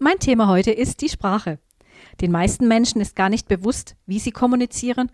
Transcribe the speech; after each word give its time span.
Mein 0.00 0.20
Thema 0.20 0.46
heute 0.46 0.70
ist 0.70 1.00
die 1.00 1.08
Sprache. 1.08 1.58
Den 2.20 2.30
meisten 2.30 2.68
Menschen 2.68 3.00
ist 3.00 3.16
gar 3.16 3.28
nicht 3.28 3.48
bewusst, 3.48 3.96
wie 4.06 4.20
sie 4.20 4.30
kommunizieren 4.30 5.10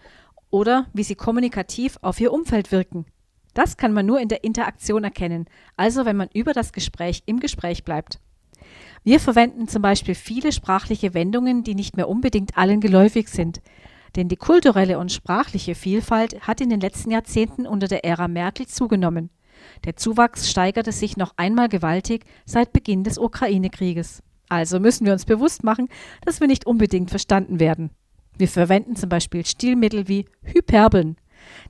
oder 0.50 0.88
wie 0.92 1.04
sie 1.04 1.14
kommunikativ 1.14 1.96
auf 2.02 2.20
ihr 2.20 2.30
Umfeld 2.30 2.70
wirken. 2.70 3.06
Das 3.54 3.78
kann 3.78 3.94
man 3.94 4.04
nur 4.04 4.20
in 4.20 4.28
der 4.28 4.44
Interaktion 4.44 5.02
erkennen, 5.02 5.46
also 5.78 6.04
wenn 6.04 6.18
man 6.18 6.28
über 6.34 6.52
das 6.52 6.74
Gespräch 6.74 7.22
im 7.24 7.40
Gespräch 7.40 7.84
bleibt. 7.84 8.20
Wir 9.04 9.20
verwenden 9.20 9.68
zum 9.68 9.80
Beispiel 9.80 10.14
viele 10.14 10.52
sprachliche 10.52 11.14
Wendungen, 11.14 11.64
die 11.64 11.74
nicht 11.74 11.96
mehr 11.96 12.08
unbedingt 12.10 12.58
allen 12.58 12.82
geläufig 12.82 13.28
sind. 13.28 13.62
Denn 14.16 14.28
die 14.28 14.36
kulturelle 14.36 14.98
und 14.98 15.10
sprachliche 15.10 15.74
Vielfalt 15.74 16.46
hat 16.46 16.60
in 16.60 16.68
den 16.68 16.80
letzten 16.80 17.10
Jahrzehnten 17.10 17.66
unter 17.66 17.88
der 17.88 18.04
Ära 18.04 18.28
Merkel 18.28 18.66
zugenommen. 18.66 19.30
Der 19.86 19.96
Zuwachs 19.96 20.50
steigerte 20.50 20.92
sich 20.92 21.16
noch 21.16 21.32
einmal 21.38 21.70
gewaltig 21.70 22.26
seit 22.44 22.74
Beginn 22.74 23.02
des 23.02 23.16
Ukraine-Krieges. 23.16 24.22
Also 24.48 24.80
müssen 24.80 25.06
wir 25.06 25.12
uns 25.12 25.24
bewusst 25.24 25.64
machen, 25.64 25.88
dass 26.24 26.40
wir 26.40 26.46
nicht 26.46 26.66
unbedingt 26.66 27.10
verstanden 27.10 27.60
werden. 27.60 27.90
Wir 28.36 28.48
verwenden 28.48 28.96
zum 28.96 29.08
Beispiel 29.08 29.44
Stilmittel 29.46 30.08
wie 30.08 30.26
Hyperbeln. 30.42 31.16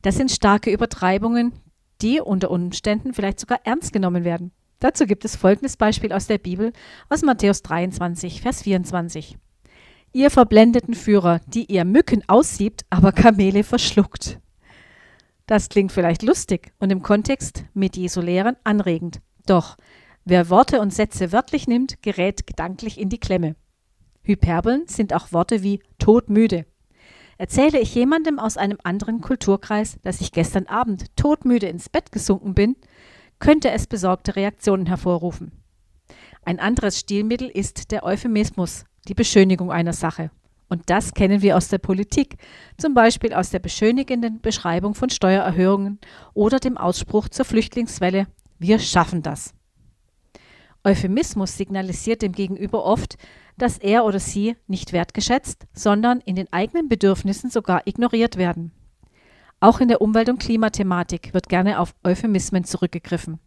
Das 0.03 0.17
sind 0.17 0.31
starke 0.31 0.71
Übertreibungen, 0.71 1.53
die 2.01 2.21
unter 2.21 2.51
Umständen 2.51 3.13
vielleicht 3.13 3.41
sogar 3.41 3.61
ernst 3.65 3.93
genommen 3.93 4.25
werden. 4.25 4.53
Dazu 4.81 5.07
gibt 5.07 5.25
es 5.25 5.37
folgendes 5.37 5.77
Beispiel 5.77 6.13
aus 6.13 6.27
der 6.27 6.39
Bibel 6.39 6.73
aus 7.09 7.23
Matthäus 7.23 7.63
23, 7.63 8.43
Vers 8.43 8.63
24. 8.63 9.39
Ihr 10.13 10.31
verblendeten 10.31 10.95
Führer, 10.95 11.41
die 11.47 11.65
ihr 11.73 11.85
Mücken 11.85 12.23
aussiebt, 12.29 12.85
aber 12.91 13.13
Kamele 13.13 13.65
verschluckt. 13.65 14.39
Das 15.47 15.69
klingt 15.69 15.93
vielleicht 15.93 16.23
lustig 16.23 16.73
und 16.79 16.91
im 16.91 17.03
Kontext 17.03 17.65
mit 17.75 17.97
Jesu 17.97 18.21
Lehren 18.21 18.57
anregend. 18.65 19.21
Doch 19.47 19.77
Wer 20.27 20.49
Worte 20.49 20.81
und 20.81 20.93
Sätze 20.93 21.33
wörtlich 21.33 21.69
nimmt, 21.69 22.01
gerät 22.03 22.47
gedanklich 22.47 22.99
in 22.99 23.11
die 23.11 23.19
Klemme. 23.19 23.57
Hyperbeln 24.23 24.87
sind 24.87 25.13
auch 25.13 25.33
Worte 25.33 25.63
wie 25.63 25.81
todmüde. 25.99 26.65
Erzähle 27.37 27.79
ich 27.79 27.95
jemandem 27.95 28.39
aus 28.39 28.57
einem 28.57 28.79
anderen 28.85 29.21
Kulturkreis, 29.21 29.99
dass 30.03 30.23
ich 30.23 30.33
gestern 30.33 30.67
Abend 30.67 31.15
todmüde 31.17 31.67
ins 31.67 31.91
Bett 31.91 32.11
gesunken 32.11 32.55
bin, 32.55 32.77
könnte 33.39 33.71
es 33.71 33.87
besorgte 33.87 34.35
Reaktionen 34.37 34.87
hervorrufen. 34.87 35.53
Ein 36.43 36.59
anderes 36.59 37.01
Stilmittel 37.01 37.49
ist 37.49 37.91
der 37.91 38.05
Euphemismus, 38.05 38.85
die 39.09 39.15
Beschönigung 39.15 39.71
einer 39.71 39.93
Sache. 39.93 40.31
Und 40.71 40.89
das 40.89 41.13
kennen 41.13 41.43
wir 41.43 41.57
aus 41.57 41.69
der 41.69 41.79
Politik, 41.79 42.37
zum 42.79 42.95
Beispiel 42.95 43.35
aus 43.35 43.51
der 43.51 43.59
beschönigenden 43.59 44.41
Beschreibung 44.41 44.95
von 44.95 45.11
Steuererhöhungen 45.11 45.99
oder 46.33 46.61
dem 46.61 46.79
Ausspruch 46.79 47.29
zur 47.29 47.45
Flüchtlingswelle 47.45 48.27
Wir 48.59 48.79
schaffen 48.79 49.23
das. 49.23 49.54
Euphemismus 50.85 51.57
signalisiert 51.57 52.23
dem 52.23 52.33
Gegenüber 52.33 52.85
oft, 52.85 53.17
dass 53.57 53.79
er 53.79 54.05
oder 54.05 54.21
sie 54.21 54.57
nicht 54.67 54.93
wertgeschätzt, 54.93 55.67
sondern 55.73 56.21
in 56.21 56.37
den 56.37 56.53
eigenen 56.53 56.89
Bedürfnissen 56.89 57.51
sogar 57.51 57.87
ignoriert 57.87 58.37
werden. 58.37 58.73
Auch 59.61 59.81
in 59.81 59.89
der 59.89 60.03
Umwelt- 60.03 60.29
und 60.29 60.41
Klimathematik 60.41 61.33
wird 61.33 61.49
gerne 61.49 61.81
auf 61.81 61.95
Euphemismen 62.05 62.65
zurückgegriffen. 62.65 63.39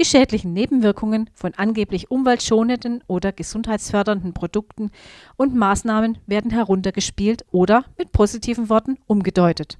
Die 0.00 0.04
schädlichen 0.04 0.52
Nebenwirkungen 0.52 1.30
von 1.34 1.54
angeblich 1.54 2.10
umweltschonenden 2.10 3.04
oder 3.06 3.30
gesundheitsfördernden 3.30 4.34
Produkten 4.34 4.90
und 5.36 5.54
Maßnahmen 5.54 6.18
werden 6.26 6.50
heruntergespielt 6.50 7.44
oder 7.52 7.84
mit 7.96 8.10
positiven 8.10 8.68
Worten 8.68 8.98
umgedeutet. 9.06 9.78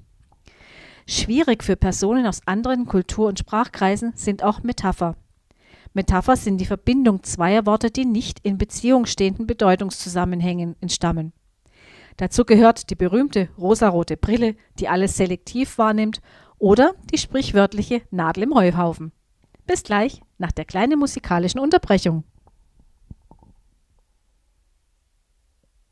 Schwierig 1.07 1.63
für 1.63 1.75
Personen 1.75 2.25
aus 2.25 2.39
anderen 2.45 2.85
Kultur- 2.85 3.27
und 3.27 3.39
Sprachkreisen 3.39 4.13
sind 4.15 4.43
auch 4.43 4.63
Metapher. 4.63 5.17
Metapher 5.95 6.35
sind 6.35 6.59
die 6.59 6.65
Verbindung 6.65 7.23
zweier 7.23 7.65
Worte, 7.65 7.89
die 7.89 8.03
nicht 8.03 8.39
in 8.43 8.57
Beziehung 8.57 9.05
stehenden 9.05 9.47
Bedeutungszusammenhängen 9.47 10.75
entstammen. 10.81 11.31
Dazu 12.17 12.43
gehört 12.43 12.89
die 12.89 12.95
berühmte 12.95 13.47
rosarote 13.57 14.17
Brille, 14.17 14.55
die 14.77 14.89
alles 14.89 15.15
selektiv 15.15 15.77
wahrnimmt, 15.77 16.21
oder 16.57 16.95
die 17.13 17.17
sprichwörtliche 17.17 18.01
Nadel 18.11 18.43
im 18.43 18.55
Heuhaufen. 18.55 19.13
Bis 19.67 19.83
gleich 19.83 20.21
nach 20.37 20.51
der 20.51 20.65
kleinen 20.65 20.99
musikalischen 20.99 21.61
Unterbrechung. 21.61 22.25